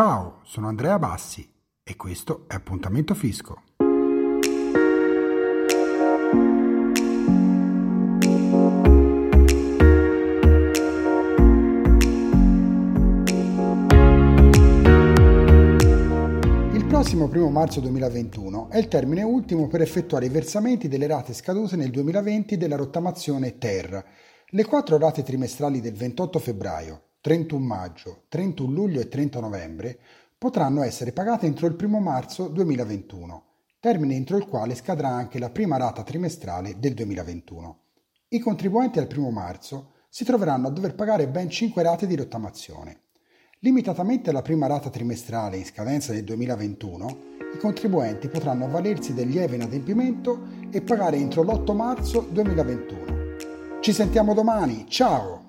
Ciao, 0.00 0.42
sono 0.44 0.68
Andrea 0.68 0.96
Bassi 0.96 1.44
e 1.82 1.96
questo 1.96 2.44
è 2.46 2.54
Appuntamento 2.54 3.14
Fisco. 3.14 3.62
Il 16.72 16.84
prossimo 16.86 17.24
1 17.24 17.50
marzo 17.50 17.80
2021 17.80 18.70
è 18.70 18.78
il 18.78 18.86
termine 18.86 19.24
ultimo 19.24 19.66
per 19.66 19.80
effettuare 19.80 20.26
i 20.26 20.28
versamenti 20.28 20.86
delle 20.86 21.08
rate 21.08 21.34
scadute 21.34 21.74
nel 21.74 21.90
2020 21.90 22.56
della 22.56 22.76
rottamazione 22.76 23.58
TER. 23.58 24.04
Le 24.50 24.64
quattro 24.64 24.96
rate 24.96 25.24
trimestrali 25.24 25.80
del 25.80 25.94
28 25.94 26.38
febbraio, 26.38 27.07
31 27.28 27.62
maggio, 27.62 28.22
31 28.28 28.72
luglio 28.72 29.00
e 29.02 29.08
30 29.08 29.38
novembre 29.40 29.98
potranno 30.38 30.82
essere 30.82 31.12
pagate 31.12 31.44
entro 31.44 31.66
il 31.66 31.76
1 31.78 32.00
marzo 32.00 32.48
2021, 32.48 33.44
termine 33.80 34.14
entro 34.14 34.38
il 34.38 34.46
quale 34.46 34.74
scadrà 34.74 35.10
anche 35.10 35.38
la 35.38 35.50
prima 35.50 35.76
rata 35.76 36.02
trimestrale 36.02 36.78
del 36.78 36.94
2021. 36.94 37.80
I 38.28 38.38
contribuenti 38.38 38.98
al 38.98 39.08
1 39.14 39.28
marzo 39.28 39.92
si 40.08 40.24
troveranno 40.24 40.68
a 40.68 40.70
dover 40.70 40.94
pagare 40.94 41.28
ben 41.28 41.50
5 41.50 41.82
rate 41.82 42.06
di 42.06 42.16
rottamazione. 42.16 43.02
Limitatamente 43.58 44.30
alla 44.30 44.40
prima 44.40 44.66
rata 44.66 44.88
trimestrale 44.88 45.58
in 45.58 45.66
scadenza 45.66 46.14
del 46.14 46.24
2021, 46.24 47.18
i 47.54 47.58
contribuenti 47.58 48.28
potranno 48.28 48.64
avvalersi 48.64 49.12
del 49.12 49.28
lieve 49.28 49.56
inadempimento 49.56 50.46
e 50.70 50.80
pagare 50.80 51.18
entro 51.18 51.42
l'8 51.42 51.74
marzo 51.74 52.26
2021. 52.30 53.80
Ci 53.82 53.92
sentiamo 53.92 54.32
domani, 54.32 54.86
ciao! 54.88 55.47